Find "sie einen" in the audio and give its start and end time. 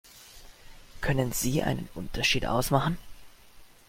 1.31-1.87